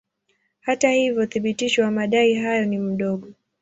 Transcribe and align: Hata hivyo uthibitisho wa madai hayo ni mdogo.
Hata 0.61 0.91
hivyo 0.91 1.21
uthibitisho 1.23 1.81
wa 1.83 1.91
madai 1.91 2.33
hayo 2.35 2.65
ni 2.65 2.77
mdogo. 2.77 3.27